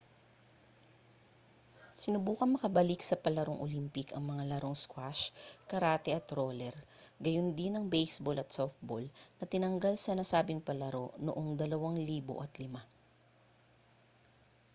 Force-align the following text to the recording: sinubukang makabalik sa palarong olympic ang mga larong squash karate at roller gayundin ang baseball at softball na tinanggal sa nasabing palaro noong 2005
sinubukang 2.01 2.51
makabalik 2.57 3.01
sa 3.05 3.19
palarong 3.23 3.61
olympic 3.65 4.07
ang 4.11 4.23
mga 4.33 4.43
larong 4.51 4.73
squash 4.83 5.23
karate 5.69 6.09
at 6.19 6.25
roller 6.37 6.73
gayundin 7.25 7.73
ang 7.77 7.85
baseball 7.95 8.37
at 8.41 8.49
softball 8.57 9.05
na 9.37 9.45
tinanggal 9.53 9.93
sa 9.99 10.11
nasabing 10.19 10.61
palaro 10.67 11.05
noong 11.25 11.47
2005 11.53 12.81